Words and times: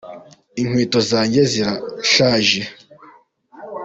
Inkweto 0.61 0.97
zanjye 1.09 1.41
zirashaje. 1.51 2.61